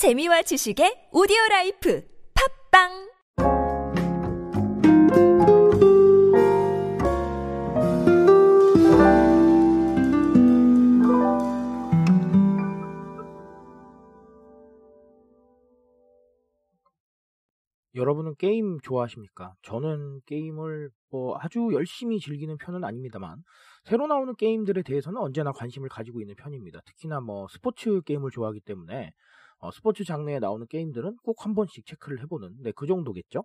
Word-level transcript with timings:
재미와 0.00 0.40
지식의 0.40 1.10
오디오 1.12 1.36
라이프 1.50 2.02
팟빵 2.72 2.88
여러분은 17.94 18.36
게임 18.38 18.80
좋아하십니까? 18.80 19.52
저는 19.60 20.22
게임을 20.24 20.88
뭐 21.10 21.36
아주 21.38 21.68
열심히 21.74 22.20
즐기는 22.20 22.56
편은 22.56 22.84
아닙니다만 22.84 23.42
새로 23.84 24.06
나오는 24.06 24.34
게임들에 24.34 24.80
대해서는 24.82 25.20
언제나 25.20 25.52
관심을 25.52 25.90
가지고 25.90 26.22
있는 26.22 26.36
편입니다. 26.36 26.80
특히나 26.86 27.20
뭐 27.20 27.48
스포츠 27.50 28.00
게임을 28.00 28.30
좋아하기 28.30 28.60
때문에 28.60 29.12
어, 29.60 29.70
스포츠 29.70 30.04
장르에 30.04 30.38
나오는 30.38 30.66
게임들은 30.66 31.16
꼭 31.22 31.44
한 31.44 31.54
번씩 31.54 31.86
체크를 31.86 32.20
해보는 32.22 32.56
네, 32.62 32.72
그 32.72 32.86
정도겠죠. 32.86 33.44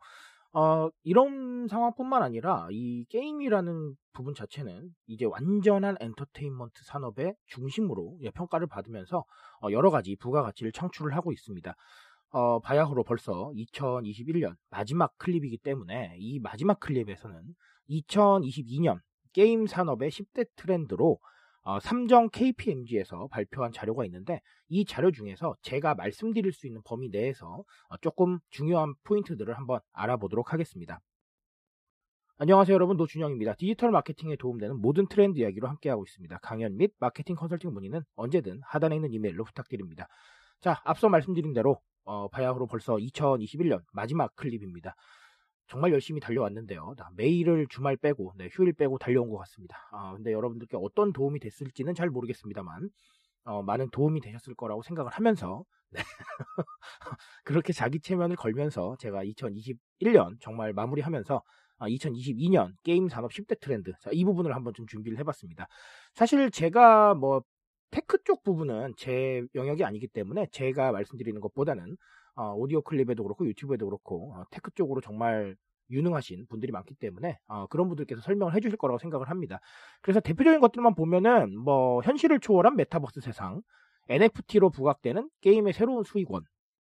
어, 0.53 0.89
이런 1.03 1.67
상황뿐만 1.67 2.23
아니라 2.23 2.67
이 2.71 3.05
게임이라는 3.09 3.95
부분 4.13 4.33
자체는 4.33 4.89
이제 5.07 5.25
완전한 5.25 5.97
엔터테인먼트 5.99 6.83
산업의 6.85 7.35
중심으로 7.47 8.17
예, 8.21 8.31
평가를 8.31 8.67
받으면서 8.67 9.25
어, 9.61 9.67
여러 9.71 9.91
가지 9.91 10.15
부가가치를 10.15 10.71
창출을 10.71 11.13
하고 11.15 11.33
있습니다. 11.33 11.75
어, 12.31 12.59
바야흐로 12.59 13.03
벌써 13.03 13.51
2021년 13.55 14.55
마지막 14.69 15.17
클립이기 15.17 15.57
때문에 15.59 16.15
이 16.19 16.39
마지막 16.39 16.79
클립에서는 16.79 17.41
2022년 17.89 18.99
게임 19.33 19.67
산업의 19.67 20.09
10대 20.09 20.47
트렌드로 20.55 21.19
어, 21.65 21.79
삼정 21.79 22.29
KPMG에서 22.29 23.27
발표한 23.31 23.71
자료가 23.71 24.05
있는데 24.05 24.39
이 24.69 24.85
자료 24.85 25.11
중에서 25.11 25.55
제가 25.63 25.95
말씀드릴 25.95 26.53
수 26.53 26.67
있는 26.67 26.81
범위 26.85 27.09
내에서 27.09 27.63
어, 27.89 27.97
조금 28.01 28.37
중요한 28.51 28.93
포인트들을 29.03 29.51
한번 29.57 29.79
알아보도록 29.91 30.53
하겠습니다. 30.53 31.01
안녕하세요 32.37 32.75
여러분 32.75 32.97
노준영입니다. 32.97 33.55
디지털 33.55 33.89
마케팅에 33.89 34.35
도움되는 34.35 34.79
모든 34.79 35.07
트렌드 35.07 35.39
이야기로 35.39 35.67
함께하고 35.67 36.03
있습니다. 36.03 36.37
강연 36.43 36.77
및 36.77 36.93
마케팅 36.99 37.35
컨설팅 37.35 37.73
문의는 37.73 38.03
언제든 38.15 38.61
하단에 38.63 38.95
있는 38.97 39.11
이메일로 39.11 39.43
부탁드립니다. 39.43 40.07
자 40.61 40.79
앞서 40.83 41.09
말씀드린 41.09 41.53
대로 41.53 41.81
어, 42.03 42.27
바야흐로 42.27 42.67
벌써 42.67 42.97
2021년 42.97 43.81
마지막 43.91 44.35
클립입니다. 44.35 44.95
정말 45.67 45.91
열심히 45.91 46.19
달려왔는데요. 46.19 46.95
매일을 47.15 47.67
주말 47.69 47.97
빼고, 47.97 48.33
네, 48.37 48.49
휴일 48.51 48.73
빼고 48.73 48.97
달려온 48.97 49.29
것 49.29 49.37
같습니다. 49.37 49.77
아, 49.91 50.13
근데 50.13 50.31
여러분들께 50.31 50.77
어떤 50.79 51.11
도움이 51.13 51.39
됐을지는 51.39 51.95
잘 51.95 52.09
모르겠습니다만, 52.09 52.89
어, 53.45 53.63
많은 53.63 53.89
도움이 53.91 54.21
되셨을 54.21 54.55
거라고 54.55 54.83
생각을 54.83 55.11
하면서, 55.11 55.63
네. 55.91 56.01
그렇게 57.43 57.73
자기 57.73 57.99
최면을 57.99 58.35
걸면서 58.35 58.95
제가 58.99 59.23
2021년 59.23 60.37
정말 60.41 60.73
마무리하면서 60.73 61.41
아, 61.77 61.87
2022년 61.89 62.71
게임 62.83 63.09
산업 63.09 63.31
10대 63.31 63.59
트렌드, 63.59 63.91
자, 64.01 64.09
이 64.13 64.23
부분을 64.23 64.55
한번 64.55 64.73
좀 64.73 64.87
준비를 64.87 65.17
해봤습니다. 65.19 65.67
사실 66.13 66.49
제가 66.51 67.15
뭐 67.15 67.41
테크 67.91 68.17
쪽 68.23 68.43
부분은 68.43 68.93
제 68.97 69.43
영역이 69.55 69.83
아니기 69.83 70.07
때문에 70.07 70.47
제가 70.51 70.91
말씀드리는 70.91 71.39
것보다는 71.41 71.95
어, 72.35 72.53
오디오 72.53 72.81
클립에도 72.81 73.23
그렇고 73.23 73.45
유튜브에도 73.47 73.85
그렇고 73.85 74.33
어, 74.35 74.43
테크 74.51 74.71
쪽으로 74.71 75.01
정말 75.01 75.55
유능하신 75.89 76.47
분들이 76.47 76.71
많기 76.71 76.95
때문에 76.95 77.39
어, 77.47 77.67
그런 77.67 77.87
분들께서 77.87 78.21
설명을 78.21 78.55
해주실 78.55 78.77
거라고 78.77 78.97
생각을 78.99 79.29
합니다. 79.29 79.59
그래서 80.01 80.19
대표적인 80.19 80.59
것들만 80.59 80.95
보면은 80.95 81.57
뭐 81.57 82.01
현실을 82.01 82.39
초월한 82.39 82.75
메타버스 82.75 83.21
세상, 83.21 83.61
NFT로 84.09 84.69
부각되는 84.69 85.29
게임의 85.41 85.73
새로운 85.73 86.03
수익원, 86.03 86.43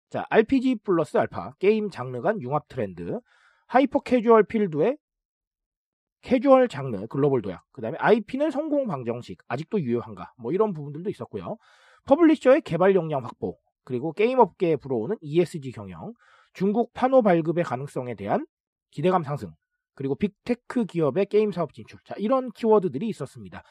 자 0.10 0.26
RPG 0.30 0.78
플러스 0.84 1.18
알파 1.18 1.54
게임 1.60 1.90
장르 1.90 2.22
간 2.22 2.42
융합 2.42 2.68
트렌드, 2.68 3.20
hyper 3.68 4.02
캐주얼 4.02 4.44
필두의 4.44 4.98
캐주얼 6.22 6.68
장르 6.68 7.08
글로벌 7.08 7.42
도약, 7.42 7.64
그 7.72 7.82
다음에 7.82 7.98
IP는 8.00 8.52
성공 8.52 8.86
방정식, 8.88 9.40
아직도 9.48 9.82
유효한가, 9.82 10.34
뭐 10.38 10.52
이런 10.52 10.74
부분들도 10.74 11.10
있었고요. 11.10 11.58
publisher의 12.06 12.62
개발 12.62 12.96
역량 12.96 13.24
확보, 13.24 13.58
그리고 13.84 14.14
게임 14.14 14.40
업계에 14.40 14.76
불어오는 14.76 15.18
ESG 15.22 15.72
경영, 15.72 16.14
중국 16.54 16.94
판호 16.94 17.22
발급의 17.22 17.64
가능성에 17.64 18.16
대한 18.16 18.46
기대감 18.92 19.24
상승, 19.24 19.52
그리고 19.96 20.16
빅테크 20.16 20.86
기업의 20.86 21.28
게임 21.28 21.52
사업 21.52 21.74
진출. 21.74 22.00
자, 22.06 22.16
이런 22.18 22.52
키워드들이 22.52 23.08
있었습니다. 23.10 23.64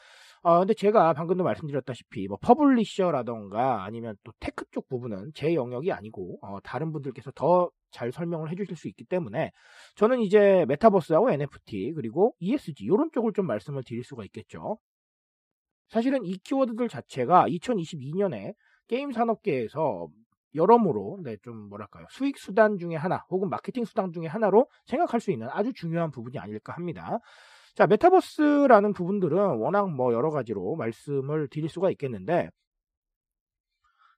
어, 0.43 0.59
근데 0.59 0.73
제가 0.73 1.13
방금도 1.13 1.43
말씀드렸다시피, 1.43 2.27
뭐, 2.27 2.37
publisher라던가 2.41 3.83
아니면 3.83 4.15
또 4.23 4.31
tech 4.39 4.65
쪽 4.71 4.87
부분은 4.89 5.31
제 5.35 5.53
영역이 5.53 5.91
아니고, 5.91 6.39
어, 6.41 6.59
다른 6.61 6.91
분들께서 6.91 7.31
더 7.35 7.69
잘 7.91 8.11
설명을 8.11 8.49
해주실 8.51 8.75
수 8.75 8.87
있기 8.87 9.05
때문에, 9.05 9.51
저는 9.95 10.21
이제 10.21 10.65
메타버스하고 10.67 11.31
NFT, 11.31 11.93
그리고 11.93 12.33
ESG, 12.39 12.85
이런 12.85 13.11
쪽을 13.11 13.33
좀 13.33 13.45
말씀을 13.45 13.83
드릴 13.83 14.03
수가 14.03 14.23
있겠죠. 14.25 14.77
사실은 15.89 16.23
이 16.25 16.37
키워드들 16.37 16.87
자체가 16.87 17.47
2022년에 17.47 18.53
게임 18.91 19.13
산업계에서 19.13 20.09
여러모로 20.53 21.19
네, 21.23 21.37
좀 21.43 21.69
뭐랄까요 21.69 22.05
수익 22.09 22.37
수단 22.37 22.77
중에 22.77 22.97
하나 22.97 23.25
혹은 23.29 23.49
마케팅 23.49 23.85
수단 23.85 24.11
중에 24.11 24.27
하나로 24.27 24.67
생각할 24.85 25.21
수 25.21 25.31
있는 25.31 25.47
아주 25.49 25.71
중요한 25.71 26.11
부분이 26.11 26.37
아닐까 26.37 26.73
합니다. 26.73 27.19
자 27.73 27.87
메타버스라는 27.87 28.91
부분들은 28.91 29.59
워낙 29.59 29.89
뭐 29.89 30.11
여러 30.11 30.29
가지로 30.29 30.75
말씀을 30.75 31.47
드릴 31.47 31.69
수가 31.69 31.89
있겠는데 31.91 32.49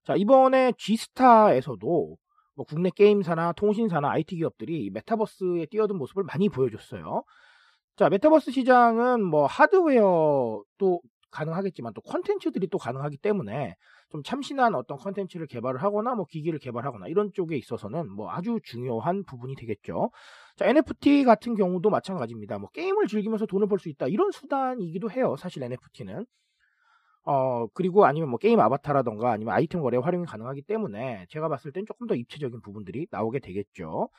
자 0.05 0.15
이번에 0.15 0.73
G스타에서도 0.79 2.17
뭐 2.55 2.65
국내 2.65 2.89
게임사나 2.89 3.53
통신사나 3.53 4.09
IT 4.09 4.37
기업들이 4.37 4.89
메타버스에 4.89 5.67
뛰어든 5.67 5.97
모습을 5.97 6.23
많이 6.23 6.49
보여줬어요. 6.49 7.23
자 7.95 8.09
메타버스 8.09 8.49
시장은 8.49 9.23
뭐 9.23 9.45
하드웨어도 9.45 11.01
가능하겠지만 11.29 11.93
또 11.93 12.01
컨텐츠들이 12.01 12.69
또 12.69 12.79
가능하기 12.79 13.17
때문에 13.17 13.75
좀 14.13 14.21
참신한 14.21 14.75
어떤 14.75 14.99
컨텐츠를 14.99 15.47
개발을 15.47 15.81
하거나 15.81 16.13
뭐 16.13 16.25
기기를 16.25 16.59
개발하거나 16.59 17.07
이런 17.07 17.33
쪽에 17.33 17.57
있어서는 17.57 18.11
뭐 18.11 18.29
아주 18.29 18.59
중요한 18.63 19.23
부분이 19.23 19.55
되겠죠. 19.55 20.11
자, 20.55 20.67
NFT 20.67 21.23
같은 21.23 21.55
경우도 21.55 21.89
마찬가지입니다. 21.89 22.59
뭐 22.59 22.69
게임을 22.69 23.07
즐기면서 23.07 23.47
돈을 23.47 23.67
벌 23.67 23.79
수 23.79 23.89
있다. 23.89 24.07
이런 24.07 24.29
수단이기도 24.31 25.09
해요. 25.09 25.35
사실 25.35 25.63
NFT는. 25.63 26.27
어, 27.25 27.65
그리고 27.73 28.05
아니면 28.05 28.29
뭐 28.29 28.37
게임 28.37 28.59
아바타라던가 28.59 29.31
아니면 29.31 29.55
아이템 29.55 29.81
거래 29.81 29.97
활용이 29.97 30.27
가능하기 30.27 30.61
때문에 30.61 31.25
제가 31.29 31.49
봤을 31.49 31.71
땐 31.71 31.83
조금 31.87 32.05
더 32.05 32.13
입체적인 32.13 32.61
부분들이 32.61 33.07
나오게 33.09 33.39
되겠죠. 33.39 34.09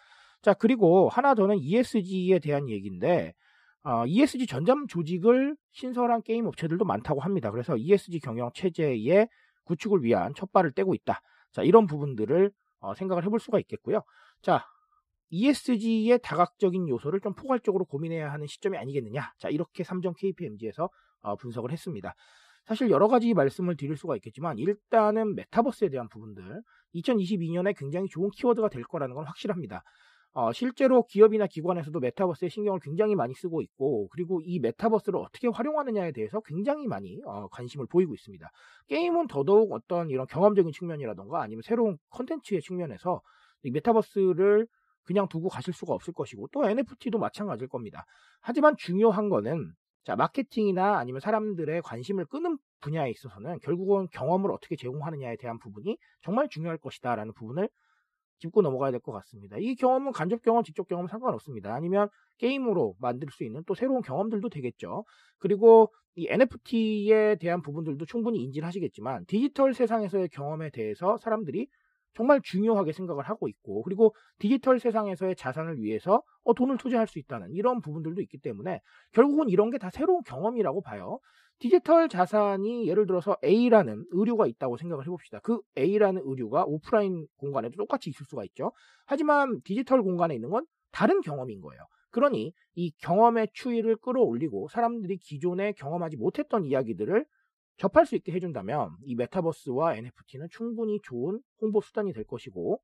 자, 0.42 0.54
그리고 0.54 1.08
하나 1.08 1.34
더는 1.36 1.58
ESG에 1.58 2.40
대한 2.40 2.68
얘기인데 2.68 3.32
어, 3.84 4.04
ESG 4.06 4.48
전담 4.48 4.88
조직을 4.88 5.56
신설한 5.70 6.22
게임 6.22 6.46
업체들도 6.46 6.84
많다고 6.84 7.20
합니다. 7.20 7.52
그래서 7.52 7.76
ESG 7.76 8.18
경영 8.20 8.50
체제의 8.54 9.28
구축을 9.64 10.02
위한 10.02 10.34
첫발을 10.34 10.72
떼고 10.72 10.94
있다. 10.94 11.20
자, 11.52 11.62
이런 11.62 11.86
부분들을 11.86 12.50
어, 12.80 12.94
생각을 12.94 13.24
해볼 13.24 13.40
수가 13.40 13.58
있겠고요. 13.60 14.02
자, 14.42 14.66
ESG의 15.30 16.20
다각적인 16.22 16.88
요소를 16.88 17.20
좀 17.20 17.34
포괄적으로 17.34 17.84
고민해야 17.86 18.32
하는 18.32 18.46
시점이 18.46 18.76
아니겠느냐. 18.76 19.32
자, 19.38 19.48
이렇게 19.48 19.82
삼정 19.82 20.14
KPMG에서 20.16 20.90
어, 21.22 21.36
분석을 21.36 21.72
했습니다. 21.72 22.14
사실 22.66 22.90
여러 22.90 23.08
가지 23.08 23.34
말씀을 23.34 23.76
드릴 23.76 23.96
수가 23.96 24.16
있겠지만 24.16 24.58
일단은 24.58 25.34
메타버스에 25.34 25.90
대한 25.90 26.08
부분들 26.08 26.62
2022년에 26.94 27.76
굉장히 27.76 28.08
좋은 28.08 28.30
키워드가 28.30 28.68
될 28.68 28.84
거라는 28.84 29.14
건 29.14 29.26
확실합니다. 29.26 29.82
어, 30.36 30.52
실제로 30.52 31.04
기업이나 31.04 31.46
기관에서도 31.46 31.98
메타버스에 32.00 32.48
신경을 32.48 32.80
굉장히 32.82 33.14
많이 33.14 33.34
쓰고 33.34 33.62
있고 33.62 34.08
그리고 34.08 34.40
이 34.44 34.58
메타버스를 34.58 35.16
어떻게 35.20 35.46
활용하느냐에 35.46 36.10
대해서 36.10 36.40
굉장히 36.40 36.88
많이 36.88 37.20
어, 37.24 37.46
관심을 37.52 37.86
보이고 37.86 38.14
있습니다. 38.14 38.50
게임은 38.88 39.28
더더욱 39.28 39.72
어떤 39.72 40.10
이런 40.10 40.26
경험적인 40.26 40.72
측면이라던가 40.72 41.40
아니면 41.40 41.62
새로운 41.62 41.98
컨텐츠의 42.10 42.62
측면에서 42.62 43.20
이 43.62 43.70
메타버스를 43.70 44.66
그냥 45.04 45.28
두고 45.28 45.48
가실 45.48 45.72
수가 45.72 45.94
없을 45.94 46.12
것이고 46.12 46.48
또 46.52 46.68
NFT도 46.68 47.18
마찬가지일 47.18 47.68
겁니다. 47.68 48.04
하지만 48.40 48.74
중요한 48.76 49.28
거는 49.28 49.72
자 50.02 50.16
마케팅이나 50.16 50.98
아니면 50.98 51.20
사람들의 51.20 51.80
관심을 51.82 52.24
끄는 52.24 52.58
분야에 52.80 53.08
있어서는 53.10 53.60
결국은 53.60 54.08
경험을 54.10 54.50
어떻게 54.50 54.74
제공하느냐에 54.74 55.36
대한 55.36 55.60
부분이 55.60 55.96
정말 56.22 56.48
중요할 56.48 56.78
것이다라는 56.78 57.34
부분을 57.34 57.68
짚고 58.38 58.62
넘어가야 58.62 58.90
될 58.90 59.00
것 59.00 59.12
같습니다. 59.12 59.56
이 59.58 59.74
경험은 59.74 60.12
간접 60.12 60.42
경험, 60.42 60.62
직접 60.64 60.86
경험 60.88 61.06
상관없습니다. 61.06 61.74
아니면 61.74 62.08
게임으로 62.38 62.94
만들 62.98 63.28
수 63.30 63.44
있는 63.44 63.62
또 63.66 63.74
새로운 63.74 64.02
경험들도 64.02 64.48
되겠죠. 64.48 65.04
그리고 65.38 65.92
이 66.16 66.26
NFT에 66.30 67.36
대한 67.36 67.62
부분들도 67.62 68.04
충분히 68.06 68.38
인지를 68.42 68.66
하시겠지만 68.66 69.24
디지털 69.26 69.74
세상에서의 69.74 70.28
경험에 70.30 70.70
대해서 70.70 71.16
사람들이 71.18 71.66
정말 72.14 72.40
중요하게 72.42 72.92
생각을 72.92 73.24
하고 73.24 73.48
있고 73.48 73.82
그리고 73.82 74.14
디지털 74.38 74.78
세상에서의 74.80 75.36
자산을 75.36 75.78
위해서 75.82 76.22
어, 76.44 76.54
돈을 76.54 76.78
투자할 76.78 77.06
수 77.06 77.18
있다는 77.18 77.52
이런 77.52 77.80
부분들도 77.80 78.20
있기 78.22 78.38
때문에 78.38 78.80
결국은 79.12 79.48
이런 79.48 79.70
게 79.70 79.78
다 79.78 79.90
새로운 79.90 80.22
경험이라고 80.22 80.80
봐요. 80.82 81.18
디지털 81.58 82.08
자산이 82.08 82.88
예를 82.88 83.06
들어서 83.06 83.36
A라는 83.44 84.04
의류가 84.10 84.46
있다고 84.46 84.76
생각을 84.76 85.04
해봅시다. 85.06 85.40
그 85.42 85.60
A라는 85.78 86.22
의류가 86.24 86.64
오프라인 86.66 87.26
공간에도 87.36 87.76
똑같이 87.76 88.10
있을 88.10 88.26
수가 88.26 88.44
있죠. 88.46 88.72
하지만 89.06 89.60
디지털 89.64 90.02
공간에 90.02 90.34
있는 90.34 90.50
건 90.50 90.66
다른 90.92 91.20
경험인 91.20 91.60
거예요. 91.60 91.80
그러니 92.10 92.52
이 92.76 92.92
경험의 93.02 93.48
추이를 93.52 93.96
끌어올리고 93.96 94.68
사람들이 94.68 95.16
기존에 95.18 95.72
경험하지 95.72 96.16
못했던 96.16 96.64
이야기들을 96.64 97.24
접할 97.76 98.06
수 98.06 98.14
있게 98.16 98.32
해준다면 98.32 98.96
이 99.02 99.14
메타버스와 99.14 99.96
NFT는 99.96 100.48
충분히 100.50 101.00
좋은 101.02 101.40
홍보 101.60 101.80
수단이 101.80 102.12
될 102.12 102.24
것이고 102.24 102.80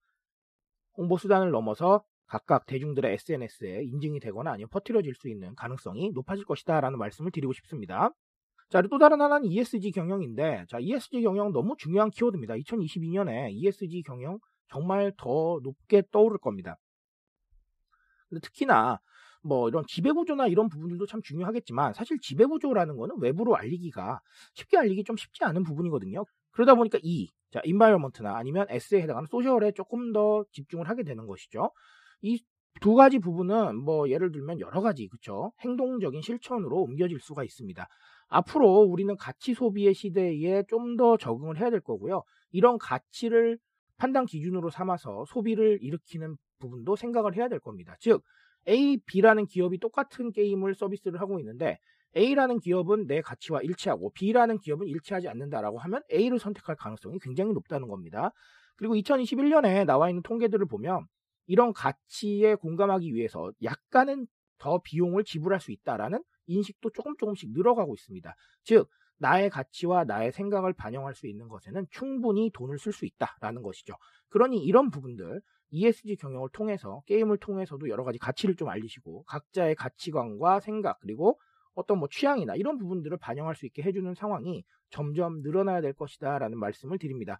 홍보 0.96 1.16
수단을 1.16 1.50
넘어서 1.50 2.04
각각 2.26 2.66
대중들의 2.66 3.12
SNS에 3.12 3.82
인증이 3.84 4.20
되거나 4.20 4.52
아니면 4.52 4.68
퍼뜨려질 4.70 5.14
수 5.14 5.28
있는 5.28 5.54
가능성이 5.54 6.10
높아질 6.12 6.44
것이다 6.44 6.80
라는 6.80 6.98
말씀을 6.98 7.30
드리고 7.32 7.52
싶습니다. 7.54 8.10
자, 8.68 8.80
또 8.82 8.98
다른 8.98 9.20
하나는 9.20 9.50
ESG 9.50 9.90
경영인데, 9.90 10.66
자, 10.68 10.78
ESG 10.78 11.22
경영 11.22 11.50
너무 11.50 11.74
중요한 11.76 12.08
키워드입니다. 12.10 12.54
2022년에 12.54 13.50
ESG 13.50 14.04
경영 14.04 14.38
정말 14.68 15.12
더 15.16 15.58
높게 15.64 16.04
떠오를 16.12 16.38
겁니다. 16.38 16.76
근데 18.28 18.40
특히나 18.40 19.00
뭐 19.42 19.68
이런 19.68 19.84
지배구조나 19.86 20.46
이런 20.48 20.68
부분들도 20.68 21.06
참 21.06 21.22
중요하겠지만 21.22 21.94
사실 21.94 22.18
지배구조라는 22.20 22.96
거는 22.96 23.16
외부로 23.20 23.56
알리기가 23.56 24.20
쉽게 24.54 24.76
알리기 24.78 25.04
좀 25.04 25.16
쉽지 25.16 25.44
않은 25.44 25.62
부분이거든요. 25.64 26.24
그러다 26.52 26.74
보니까 26.74 26.98
E, 27.02 27.28
자, 27.50 27.60
environment나 27.64 28.36
아니면 28.36 28.66
S에 28.70 29.02
해당하는 29.02 29.26
social에 29.26 29.72
조금 29.72 30.12
더 30.12 30.44
집중을 30.52 30.88
하게 30.88 31.04
되는 31.04 31.26
것이죠. 31.26 31.70
이 32.22 32.38
두 32.80 32.94
가지 32.94 33.18
부분은 33.18 33.76
뭐 33.82 34.08
예를 34.08 34.32
들면 34.32 34.60
여러 34.60 34.80
가지 34.80 35.08
그쵸 35.08 35.52
행동적인 35.60 36.22
실천으로 36.22 36.82
옮겨질 36.82 37.18
수가 37.20 37.44
있습니다. 37.44 37.86
앞으로 38.28 38.82
우리는 38.82 39.16
가치 39.16 39.54
소비의 39.54 39.92
시대에 39.94 40.62
좀 40.68 40.96
더 40.96 41.16
적응을 41.16 41.58
해야 41.58 41.70
될 41.70 41.80
거고요. 41.80 42.22
이런 42.52 42.78
가치를 42.78 43.58
판단 43.98 44.24
기준으로 44.24 44.70
삼아서 44.70 45.24
소비를 45.26 45.78
일으키는 45.82 46.36
부분도 46.58 46.96
생각을 46.96 47.36
해야 47.36 47.48
될 47.48 47.58
겁니다. 47.60 47.96
즉 48.00 48.22
A, 48.68 48.98
B라는 49.06 49.46
기업이 49.46 49.78
똑같은 49.78 50.32
게임을 50.32 50.74
서비스를 50.74 51.20
하고 51.20 51.38
있는데 51.40 51.78
A라는 52.16 52.58
기업은 52.60 53.06
내 53.06 53.20
가치와 53.20 53.60
일치하고 53.62 54.10
B라는 54.10 54.58
기업은 54.58 54.86
일치하지 54.86 55.28
않는다라고 55.28 55.78
하면 55.78 56.02
A를 56.12 56.38
선택할 56.38 56.76
가능성이 56.76 57.18
굉장히 57.20 57.52
높다는 57.52 57.88
겁니다. 57.88 58.32
그리고 58.76 58.94
2021년에 58.94 59.84
나와 59.84 60.08
있는 60.08 60.22
통계들을 60.22 60.66
보면 60.66 61.06
이런 61.46 61.72
가치에 61.72 62.54
공감하기 62.54 63.14
위해서 63.14 63.52
약간은 63.62 64.26
더 64.58 64.80
비용을 64.82 65.24
지불할 65.24 65.60
수 65.60 65.72
있다라는 65.72 66.22
인식도 66.46 66.90
조금 66.90 67.16
조금씩 67.16 67.52
늘어가고 67.52 67.94
있습니다. 67.94 68.34
즉 68.64 68.88
나의 69.18 69.50
가치와 69.50 70.04
나의 70.04 70.32
생각을 70.32 70.72
반영할 70.72 71.14
수 71.14 71.26
있는 71.26 71.48
것에는 71.48 71.86
충분히 71.90 72.50
돈을 72.52 72.78
쓸 72.78 72.92
수 72.92 73.04
있다라는 73.04 73.62
것이죠. 73.62 73.94
그러니 74.28 74.64
이런 74.64 74.90
부분들 74.90 75.40
ESG 75.70 76.16
경영을 76.16 76.48
통해서 76.52 77.02
게임을 77.06 77.38
통해서도 77.38 77.88
여러 77.88 78.04
가지 78.04 78.18
가치를 78.18 78.56
좀 78.56 78.68
알리시고 78.68 79.24
각자의 79.24 79.74
가치관과 79.76 80.60
생각 80.60 80.98
그리고 81.00 81.38
어떤 81.74 81.98
뭐 81.98 82.08
취향이나 82.10 82.56
이런 82.56 82.78
부분들을 82.78 83.16
반영할 83.18 83.54
수 83.54 83.66
있게 83.66 83.82
해주는 83.82 84.12
상황이 84.14 84.64
점점 84.90 85.40
늘어나야 85.42 85.80
될 85.80 85.92
것이다라는 85.92 86.58
말씀을 86.58 86.98
드립니다. 86.98 87.38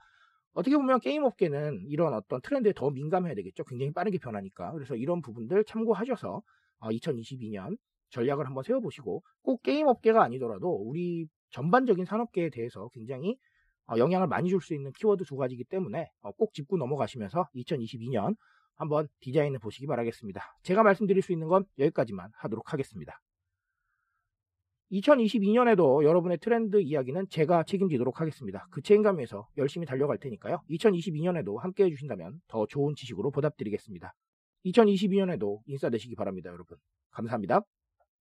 어떻게 0.53 0.77
보면 0.77 1.01
게임 1.01 1.25
업계는 1.25 1.85
이런 1.87 2.15
어떤 2.15 2.41
트렌드에 2.41 2.73
더 2.75 2.91
민감해야 2.91 3.35
되겠죠. 3.35 3.65
굉장히 3.65 3.93
빠르게 3.93 4.19
변하니까. 4.19 4.73
그래서 4.73 4.97
이런 4.97 5.21
부분들 5.21 5.65
참고하셔서 5.65 6.43
2022년 6.81 7.73
어, 7.73 7.77
전략을 8.11 8.47
한번 8.47 8.65
세워보시고 8.65 9.23
꼭 9.43 9.63
게임 9.63 9.87
업계가 9.87 10.23
아니더라도 10.23 10.69
우리 10.69 11.27
전반적인 11.51 12.05
산업계에 12.05 12.51
대해서 12.51 12.89
굉장히 12.93 13.33
어, 13.33 13.37
영향을 13.99 14.27
많이 14.27 14.49
줄 14.49 14.61
수 14.61 14.75
있는 14.75 14.93
키워드 14.93 15.25
두 15.25 15.37
가지이기 15.37 15.65
때문에 15.65 16.11
어, 16.21 16.33
꼭 16.33 16.53
짚고 16.55 16.77
넘어가시면서 16.77 17.49
2022년 17.55 18.37
한번 18.77 19.09
디자인해 19.21 19.59
보시기 19.59 19.87
바라겠습니다. 19.87 20.43
제가 20.63 20.83
말씀드릴 20.83 21.23
수 21.23 21.33
있는 21.33 21.49
건 21.49 21.65
여기까지만 21.79 22.31
하도록 22.35 22.73
하겠습니다. 22.73 23.21
2022년에도 24.93 26.03
여러분의 26.05 26.39
트렌드 26.39 26.81
이야기는 26.81 27.29
제가 27.29 27.63
책임지도록 27.65 28.21
하겠습니다. 28.21 28.67
그 28.71 28.83
책임감에서 28.83 29.49
열심히 29.57 29.87
달려갈 29.87 30.19
테니까요. 30.19 30.63
2022년에도 30.69 31.59
함께 31.59 31.85
해주신다면 31.85 32.41
더 32.49 32.67
좋은 32.67 32.95
지식으로 32.97 33.31
보답드리겠습니다. 33.31 34.13
2022년에도 34.67 35.61
인싸 35.67 35.91
되시기 35.91 36.17
바랍니다, 36.17 36.51
여러분. 36.51 36.77
감사합니다. 37.11 37.61